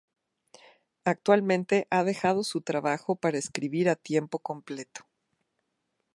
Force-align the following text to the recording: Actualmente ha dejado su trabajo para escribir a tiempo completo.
Actualmente 1.05 1.85
ha 1.91 2.03
dejado 2.03 2.43
su 2.43 2.61
trabajo 2.61 3.17
para 3.17 3.37
escribir 3.37 3.87
a 3.87 3.95
tiempo 3.95 4.39
completo. 4.39 5.05